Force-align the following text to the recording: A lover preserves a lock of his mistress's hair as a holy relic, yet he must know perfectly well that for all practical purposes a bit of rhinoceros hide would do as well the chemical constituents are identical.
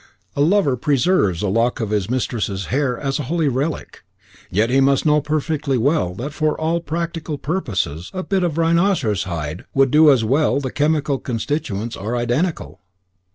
A 0.35 0.41
lover 0.41 0.75
preserves 0.75 1.43
a 1.43 1.47
lock 1.47 1.79
of 1.79 1.91
his 1.91 2.09
mistress's 2.09 2.65
hair 2.73 2.99
as 2.99 3.19
a 3.19 3.23
holy 3.29 3.47
relic, 3.47 4.01
yet 4.49 4.71
he 4.71 4.81
must 4.81 5.05
know 5.05 5.21
perfectly 5.21 5.77
well 5.77 6.15
that 6.15 6.33
for 6.33 6.59
all 6.59 6.79
practical 6.79 7.37
purposes 7.37 8.09
a 8.11 8.23
bit 8.23 8.43
of 8.43 8.57
rhinoceros 8.57 9.25
hide 9.25 9.65
would 9.75 9.91
do 9.91 10.09
as 10.09 10.23
well 10.23 10.59
the 10.59 10.71
chemical 10.71 11.19
constituents 11.19 11.95
are 11.95 12.15
identical. 12.15 12.81